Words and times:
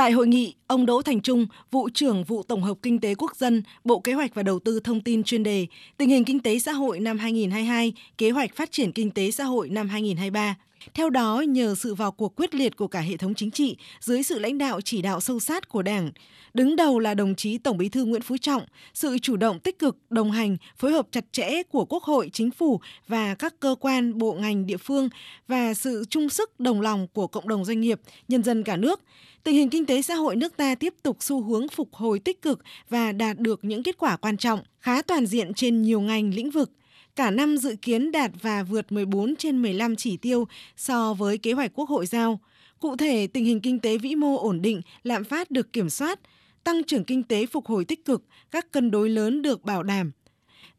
Tại 0.00 0.12
hội 0.12 0.26
nghị, 0.26 0.54
ông 0.66 0.86
Đỗ 0.86 1.02
Thành 1.02 1.20
Trung, 1.20 1.46
vụ 1.70 1.88
trưởng 1.94 2.24
vụ 2.24 2.42
tổng 2.42 2.62
hợp 2.62 2.78
kinh 2.82 3.00
tế 3.00 3.14
quốc 3.14 3.36
dân, 3.36 3.62
Bộ 3.84 4.00
Kế 4.00 4.12
hoạch 4.12 4.34
và 4.34 4.42
Đầu 4.42 4.58
tư 4.58 4.80
thông 4.80 5.00
tin 5.00 5.22
chuyên 5.22 5.42
đề 5.42 5.66
tình 5.96 6.08
hình 6.08 6.24
kinh 6.24 6.40
tế 6.40 6.58
xã 6.58 6.72
hội 6.72 7.00
năm 7.00 7.18
2022, 7.18 7.92
kế 8.18 8.30
hoạch 8.30 8.56
phát 8.56 8.72
triển 8.72 8.92
kinh 8.92 9.10
tế 9.10 9.30
xã 9.30 9.44
hội 9.44 9.68
năm 9.68 9.88
2023. 9.88 10.56
Theo 10.94 11.10
đó, 11.10 11.44
nhờ 11.48 11.74
sự 11.74 11.94
vào 11.94 12.12
cuộc 12.12 12.36
quyết 12.36 12.54
liệt 12.54 12.76
của 12.76 12.88
cả 12.88 13.00
hệ 13.00 13.16
thống 13.16 13.34
chính 13.34 13.50
trị 13.50 13.76
dưới 14.00 14.22
sự 14.22 14.38
lãnh 14.38 14.58
đạo 14.58 14.80
chỉ 14.80 15.02
đạo 15.02 15.20
sâu 15.20 15.40
sát 15.40 15.68
của 15.68 15.82
Đảng, 15.82 16.10
đứng 16.54 16.76
đầu 16.76 16.98
là 16.98 17.14
đồng 17.14 17.34
chí 17.34 17.58
Tổng 17.58 17.78
Bí 17.78 17.88
thư 17.88 18.04
Nguyễn 18.04 18.22
Phú 18.22 18.36
Trọng, 18.36 18.62
sự 18.94 19.18
chủ 19.18 19.36
động 19.36 19.60
tích 19.60 19.78
cực, 19.78 19.96
đồng 20.10 20.30
hành, 20.30 20.56
phối 20.76 20.92
hợp 20.92 21.06
chặt 21.10 21.24
chẽ 21.32 21.62
của 21.62 21.84
Quốc 21.84 22.02
hội, 22.02 22.30
Chính 22.32 22.50
phủ 22.50 22.80
và 23.08 23.34
các 23.34 23.60
cơ 23.60 23.74
quan, 23.80 24.18
bộ 24.18 24.32
ngành 24.32 24.66
địa 24.66 24.76
phương 24.76 25.08
và 25.48 25.74
sự 25.74 26.04
chung 26.10 26.28
sức 26.28 26.60
đồng 26.60 26.80
lòng 26.80 27.06
của 27.12 27.26
cộng 27.26 27.48
đồng 27.48 27.64
doanh 27.64 27.80
nghiệp, 27.80 28.00
nhân 28.28 28.42
dân 28.42 28.62
cả 28.62 28.76
nước, 28.76 29.00
tình 29.44 29.54
hình 29.54 29.70
kinh 29.70 29.86
tế 29.86 30.02
xã 30.02 30.14
hội 30.14 30.36
nước 30.36 30.56
ta 30.56 30.74
tiếp 30.74 30.94
tục 31.02 31.16
xu 31.20 31.42
hướng 31.42 31.68
phục 31.68 31.94
hồi 31.94 32.18
tích 32.18 32.42
cực 32.42 32.60
và 32.88 33.12
đạt 33.12 33.38
được 33.38 33.64
những 33.64 33.82
kết 33.82 33.98
quả 33.98 34.16
quan 34.16 34.36
trọng, 34.36 34.60
khá 34.80 35.02
toàn 35.02 35.26
diện 35.26 35.54
trên 35.54 35.82
nhiều 35.82 36.00
ngành 36.00 36.34
lĩnh 36.34 36.50
vực. 36.50 36.70
Cả 37.20 37.30
năm 37.30 37.56
dự 37.56 37.76
kiến 37.82 38.12
đạt 38.12 38.30
và 38.42 38.62
vượt 38.62 38.92
14 38.92 39.36
trên 39.36 39.62
15 39.62 39.96
chỉ 39.96 40.16
tiêu 40.16 40.48
so 40.76 41.14
với 41.14 41.38
kế 41.38 41.52
hoạch 41.52 41.70
Quốc 41.74 41.88
hội 41.88 42.06
giao. 42.06 42.40
Cụ 42.78 42.96
thể, 42.96 43.26
tình 43.26 43.44
hình 43.44 43.60
kinh 43.60 43.78
tế 43.78 43.98
vĩ 43.98 44.14
mô 44.14 44.38
ổn 44.38 44.62
định, 44.62 44.80
lạm 45.02 45.24
phát 45.24 45.50
được 45.50 45.72
kiểm 45.72 45.90
soát, 45.90 46.20
tăng 46.64 46.84
trưởng 46.84 47.04
kinh 47.04 47.22
tế 47.22 47.46
phục 47.46 47.66
hồi 47.66 47.84
tích 47.84 48.04
cực, 48.04 48.22
các 48.50 48.72
cân 48.72 48.90
đối 48.90 49.08
lớn 49.08 49.42
được 49.42 49.64
bảo 49.64 49.82
đảm. 49.82 50.12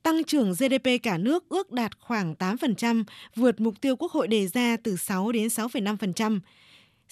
Tăng 0.03 0.23
trưởng 0.23 0.51
GDP 0.51 0.89
cả 1.03 1.17
nước 1.17 1.49
ước 1.49 1.71
đạt 1.71 1.91
khoảng 1.99 2.33
8%, 2.39 3.03
vượt 3.35 3.61
mục 3.61 3.81
tiêu 3.81 3.95
Quốc 3.95 4.11
hội 4.11 4.27
đề 4.27 4.47
ra 4.47 4.77
từ 4.83 4.95
6 4.95 5.31
đến 5.31 5.47
6,5%. 5.47 6.39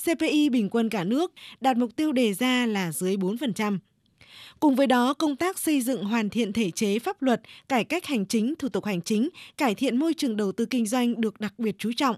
CPI 0.05 0.49
bình 0.49 0.69
quân 0.69 0.89
cả 0.89 1.03
nước 1.03 1.33
đạt 1.61 1.77
mục 1.77 1.95
tiêu 1.95 2.11
đề 2.11 2.33
ra 2.33 2.66
là 2.66 2.91
dưới 2.91 3.17
4%. 3.17 3.77
Cùng 4.59 4.75
với 4.75 4.88
đó, 4.88 5.13
công 5.13 5.35
tác 5.35 5.59
xây 5.59 5.81
dựng 5.81 6.03
hoàn 6.03 6.30
thiện 6.30 6.53
thể 6.53 6.72
chế 6.72 7.00
pháp 7.00 7.22
luật, 7.22 7.41
cải 7.69 7.83
cách 7.83 8.05
hành 8.05 8.25
chính, 8.25 8.55
thủ 8.55 8.69
tục 8.69 8.86
hành 8.86 9.02
chính, 9.02 9.30
cải 9.58 9.75
thiện 9.75 9.97
môi 9.97 10.14
trường 10.14 10.38
đầu 10.38 10.52
tư 10.52 10.66
kinh 10.66 10.86
doanh 10.88 11.22
được 11.22 11.39
đặc 11.39 11.53
biệt 11.58 11.75
chú 11.77 11.91
trọng. 11.97 12.16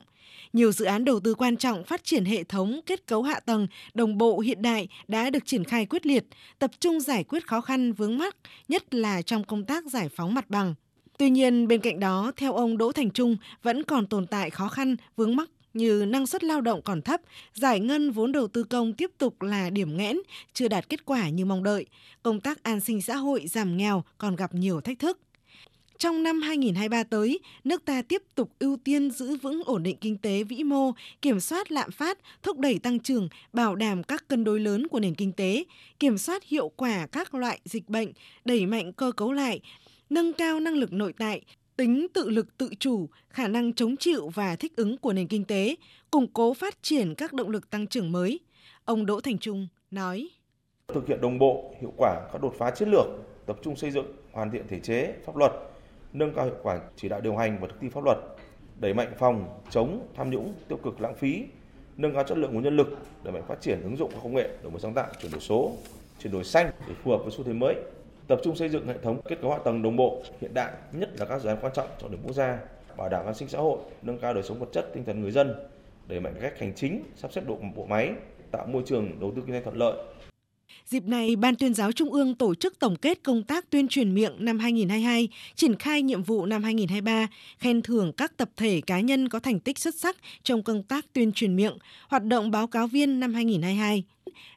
Nhiều 0.54 0.72
dự 0.72 0.86
án 0.86 1.06
đầu 1.06 1.20
tư 1.20 1.34
quan 1.34 1.58
trọng 1.58 1.84
phát 1.84 2.04
triển 2.04 2.26
hệ 2.26 2.44
thống 2.44 2.80
kết 2.86 3.08
cấu 3.08 3.24
hạ 3.24 3.40
tầng 3.40 3.68
đồng 3.94 4.18
bộ 4.18 4.40
hiện 4.40 4.62
đại 4.62 4.88
đã 5.08 5.30
được 5.30 5.46
triển 5.46 5.64
khai 5.64 5.86
quyết 5.86 6.06
liệt, 6.06 6.26
tập 6.60 6.72
trung 6.80 7.00
giải 7.00 7.24
quyết 7.24 7.48
khó 7.48 7.62
khăn 7.62 7.94
vướng 7.94 8.18
mắc, 8.18 8.36
nhất 8.68 8.94
là 8.94 9.22
trong 9.22 9.44
công 9.44 9.66
tác 9.66 9.86
giải 9.86 10.10
phóng 10.10 10.34
mặt 10.34 10.50
bằng. 10.50 10.76
Tuy 11.18 11.30
nhiên, 11.30 11.68
bên 11.68 11.82
cạnh 11.82 12.00
đó, 12.00 12.32
theo 12.38 12.54
ông 12.54 12.78
Đỗ 12.78 12.92
Thành 12.92 13.12
Trung, 13.12 13.38
vẫn 13.64 13.84
còn 13.84 14.08
tồn 14.08 14.28
tại 14.28 14.50
khó 14.50 14.68
khăn, 14.68 14.96
vướng 15.16 15.36
mắc 15.36 15.50
như 15.74 16.06
năng 16.06 16.28
suất 16.28 16.44
lao 16.44 16.62
động 16.62 16.82
còn 16.82 17.02
thấp, 17.02 17.22
giải 17.54 17.80
ngân 17.80 18.12
vốn 18.12 18.32
đầu 18.32 18.48
tư 18.48 18.64
công 18.64 18.94
tiếp 18.94 19.12
tục 19.18 19.42
là 19.42 19.70
điểm 19.70 19.98
nghẽn, 19.98 20.18
chưa 20.54 20.68
đạt 20.68 20.90
kết 20.90 21.06
quả 21.06 21.30
như 21.30 21.46
mong 21.46 21.64
đợi. 21.64 21.86
Công 22.24 22.40
tác 22.40 22.64
an 22.64 22.80
sinh 22.80 23.02
xã 23.02 23.16
hội 23.16 23.48
giảm 23.48 23.78
nghèo 23.78 24.04
còn 24.18 24.36
gặp 24.36 24.56
nhiều 24.56 24.82
thách 24.82 25.00
thức. 25.00 25.20
Trong 26.02 26.24
năm 26.24 26.42
2023 26.42 27.04
tới, 27.04 27.40
nước 27.64 27.86
ta 27.86 28.02
tiếp 28.02 28.22
tục 28.36 28.52
ưu 28.60 28.78
tiên 28.84 29.12
giữ 29.12 29.36
vững 29.36 29.62
ổn 29.66 29.84
định 29.84 29.98
kinh 30.02 30.18
tế 30.18 30.44
vĩ 30.44 30.64
mô, 30.64 30.92
kiểm 31.22 31.40
soát 31.40 31.72
lạm 31.72 31.92
phát, 31.92 32.18
thúc 32.44 32.60
đẩy 32.60 32.80
tăng 32.80 33.00
trưởng, 33.00 33.30
bảo 33.54 33.76
đảm 33.76 34.04
các 34.04 34.28
cân 34.28 34.44
đối 34.44 34.60
lớn 34.60 34.88
của 34.88 35.00
nền 35.00 35.16
kinh 35.16 35.32
tế, 35.32 35.64
kiểm 36.00 36.18
soát 36.18 36.44
hiệu 36.44 36.70
quả 36.70 37.08
các 37.12 37.34
loại 37.34 37.60
dịch 37.66 37.90
bệnh, 37.90 38.12
đẩy 38.46 38.66
mạnh 38.66 38.94
cơ 38.94 39.12
cấu 39.12 39.32
lại, 39.32 39.60
nâng 40.10 40.34
cao 40.34 40.60
năng 40.60 40.78
lực 40.78 40.94
nội 40.94 41.14
tại, 41.18 41.42
tính 41.82 42.08
tự 42.14 42.30
lực 42.30 42.58
tự 42.58 42.70
chủ, 42.80 43.10
khả 43.30 43.48
năng 43.48 43.74
chống 43.74 43.98
chịu 43.98 44.30
và 44.30 44.56
thích 44.56 44.76
ứng 44.76 44.98
của 44.98 45.14
nền 45.14 45.28
kinh 45.28 45.46
tế, 45.46 45.76
củng 46.12 46.28
cố 46.34 46.54
phát 46.54 46.84
triển 46.84 47.16
các 47.16 47.34
động 47.34 47.50
lực 47.50 47.70
tăng 47.70 47.88
trưởng 47.88 48.12
mới. 48.12 48.40
Ông 48.86 49.06
Đỗ 49.06 49.22
Thành 49.22 49.38
Trung 49.38 49.68
nói: 49.92 50.30
Thực 50.88 51.08
hiện 51.08 51.22
đồng 51.22 51.40
bộ, 51.40 51.74
hiệu 51.82 51.94
quả 51.98 52.28
các 52.34 52.42
đột 52.42 52.56
phá 52.58 52.72
chiến 52.72 52.90
lược, 52.90 53.06
tập 53.46 53.58
trung 53.64 53.76
xây 53.76 53.92
dựng, 53.92 54.06
hoàn 54.32 54.52
thiện 54.52 54.68
thể 54.68 54.80
chế, 54.80 55.14
pháp 55.26 55.36
luật, 55.36 55.52
nâng 56.14 56.34
cao 56.34 56.46
hiệu 56.46 56.56
quả 56.64 56.80
chỉ 56.96 57.10
đạo 57.10 57.22
điều 57.22 57.36
hành 57.36 57.58
và 57.62 57.68
thực 57.68 57.82
thi 57.82 57.90
pháp 57.90 58.04
luật, 58.04 58.18
đẩy 58.80 58.94
mạnh 58.94 59.14
phòng 59.20 59.62
chống 59.70 60.08
tham 60.16 60.30
nhũng, 60.30 60.54
tiêu 60.68 60.78
cực 60.84 61.02
lãng 61.02 61.16
phí, 61.16 61.44
nâng 61.98 62.14
cao 62.14 62.24
chất 62.24 62.38
lượng 62.38 62.54
nguồn 62.54 62.64
nhân 62.64 62.78
lực, 62.78 62.88
đẩy 63.24 63.34
mạnh 63.34 63.44
phát 63.48 63.62
triển 63.62 63.82
ứng 63.82 63.98
dụng 63.98 64.12
công 64.24 64.36
nghệ, 64.36 64.50
đổi 64.64 64.72
mới 64.72 64.80
sáng 64.80 64.94
tạo, 64.94 65.08
chuyển 65.22 65.32
đổi 65.32 65.42
số, 65.42 65.72
chuyển 66.20 66.34
đổi 66.34 66.44
xanh 66.44 66.72
để 66.88 66.94
phù 67.04 67.12
hợp 67.12 67.18
với 67.18 67.32
xu 67.32 67.44
thế 67.44 67.54
mới, 67.54 67.76
tập 68.28 68.40
trung 68.44 68.56
xây 68.56 68.70
dựng 68.70 68.88
hệ 68.88 68.98
thống 69.04 69.22
kết 69.30 69.42
cấu 69.42 69.52
hạ 69.52 69.58
tầng 69.66 69.82
đồng 69.82 69.96
bộ 69.96 70.24
hiện 70.42 70.54
đại, 70.54 70.72
nhất 70.92 71.10
là 71.20 71.26
các 71.26 71.42
dự 71.42 71.50
án 71.50 71.58
quan 71.62 71.74
trọng 71.76 71.88
trọng 72.02 72.12
điểm 72.12 72.20
quốc 72.24 72.34
gia, 72.34 72.60
bảo 72.98 73.10
đảm 73.10 73.26
an 73.26 73.36
sinh 73.36 73.48
xã 73.48 73.60
hội, 73.60 73.80
nâng 74.02 74.20
cao 74.20 74.34
đời 74.34 74.44
sống 74.44 74.60
vật 74.60 74.70
chất 74.74 74.86
tinh 74.94 75.06
thần 75.06 75.22
người 75.22 75.32
dân, 75.32 75.56
đẩy 76.08 76.20
mạnh 76.20 76.34
cách 76.42 76.60
hành 76.60 76.74
chính, 76.76 77.04
sắp 77.16 77.34
xếp 77.34 77.42
độ 77.48 77.58
bộ 77.76 77.86
máy, 77.86 78.12
tạo 78.52 78.68
môi 78.68 78.84
trường 78.86 79.20
đầu 79.20 79.32
tư 79.36 79.42
kinh 79.46 79.52
doanh 79.52 79.64
thuận 79.64 79.78
lợi, 79.78 79.96
Dịp 80.92 81.08
này, 81.08 81.36
Ban 81.36 81.56
tuyên 81.56 81.74
giáo 81.74 81.92
Trung 81.92 82.14
ương 82.14 82.36
tổ 82.36 82.56
chức 82.56 82.80
tổng 82.80 82.96
kết 82.96 83.24
công 83.24 83.44
tác 83.44 83.70
tuyên 83.70 83.88
truyền 83.88 84.14
miệng 84.14 84.34
năm 84.40 84.60
2022, 84.60 85.30
triển 85.56 85.76
khai 85.76 86.02
nhiệm 86.02 86.24
vụ 86.24 86.46
năm 86.46 86.64
2023, 86.64 87.28
khen 87.58 87.82
thưởng 87.82 88.12
các 88.18 88.38
tập 88.38 88.50
thể 88.58 88.82
cá 88.88 89.00
nhân 89.00 89.30
có 89.30 89.40
thành 89.40 89.60
tích 89.60 89.80
xuất 89.80 89.96
sắc 89.96 90.18
trong 90.44 90.64
công 90.64 90.84
tác 90.84 91.06
tuyên 91.14 91.32
truyền 91.32 91.56
miệng, 91.56 91.78
hoạt 92.08 92.24
động 92.24 92.52
báo 92.52 92.68
cáo 92.68 92.88
viên 92.88 93.20
năm 93.20 93.34
2022. 93.34 94.04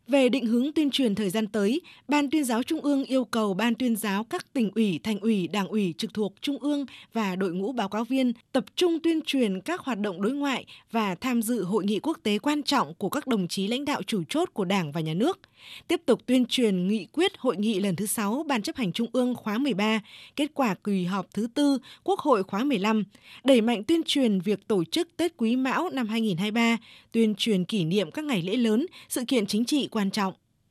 Về 0.09 0.29
định 0.29 0.47
hướng 0.47 0.73
tuyên 0.73 0.91
truyền 0.91 1.15
thời 1.15 1.31
gian 1.31 1.47
tới, 1.47 1.81
Ban 2.09 2.31
tuyên 2.31 2.45
giáo 2.45 2.63
Trung 2.63 2.81
ương 2.81 3.05
yêu 3.05 3.25
cầu 3.25 3.55
Ban 3.55 3.75
tuyên 3.75 3.97
giáo 3.97 4.25
các 4.25 4.53
tỉnh 4.53 4.71
ủy, 4.75 5.01
thành 5.03 5.19
ủy, 5.19 5.49
đảng 5.49 5.69
ủy 5.69 5.95
trực 5.99 6.15
thuộc 6.15 6.35
Trung 6.41 6.59
ương 6.59 6.87
và 7.13 7.37
đội 7.37 7.53
ngũ 7.53 7.73
báo 7.73 7.89
cáo 7.89 8.05
viên 8.05 8.33
tập 8.53 8.65
trung 8.77 8.99
tuyên 9.03 9.21
truyền 9.27 9.61
các 9.61 9.81
hoạt 9.81 9.99
động 9.99 10.23
đối 10.23 10.33
ngoại 10.33 10.65
và 10.91 11.15
tham 11.15 11.43
dự 11.43 11.65
hội 11.65 11.85
nghị 11.85 12.01
quốc 12.01 12.19
tế 12.23 12.39
quan 12.39 12.63
trọng 12.63 12.95
của 12.95 13.09
các 13.09 13.27
đồng 13.27 13.49
chí 13.49 13.69
lãnh 13.69 13.85
đạo 13.85 14.03
chủ 14.07 14.23
chốt 14.29 14.51
của 14.53 14.65
Đảng 14.65 14.93
và 14.93 15.01
Nhà 15.01 15.15
nước. 15.15 15.41
Tiếp 15.89 16.01
tục 16.07 16.21
tuyên 16.27 16.47
truyền 16.47 16.89
nghị 16.89 17.07
quyết 17.13 17.33
hội 17.39 17.57
nghị 17.57 17.81
lần 17.81 17.97
thứ 17.97 18.07
6 18.07 18.45
Ban 18.49 18.63
chấp 18.63 18.77
hành 18.77 18.93
Trung 18.93 19.09
ương 19.13 19.35
khóa 19.35 19.59
13, 19.59 20.01
kết 20.37 20.51
quả 20.55 20.75
kỳ 20.85 21.05
họp 21.05 21.27
thứ 21.35 21.47
tư 21.55 21.79
Quốc 22.05 22.21
hội 22.21 22.43
khóa 22.43 22.65
15, 22.65 23.05
đẩy 23.45 23.61
mạnh 23.61 23.85
tuyên 23.85 24.03
truyền 24.07 24.41
việc 24.41 24.69
tổ 24.69 24.85
chức 24.85 25.17
Tết 25.17 25.33
Quý 25.37 25.57
Mão 25.57 25.91
năm 25.93 26.09
2023, 26.09 26.77
tuyên 27.13 27.35
truyền 27.35 27.65
kỷ 27.65 27.85
niệm 27.85 28.11
các 28.11 28.25
ngày 28.25 28.43
lễ 28.43 28.57
lớn, 28.57 28.87
sự 29.09 29.25
kiện 29.29 29.47
chính 29.47 29.65
trị 29.65 29.89
quan 29.95 30.11
trọng. 30.11 30.44